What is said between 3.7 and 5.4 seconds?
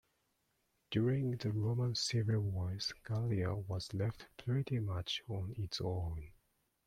left pretty much